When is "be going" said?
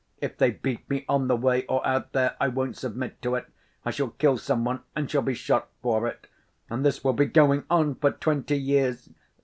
7.13-7.65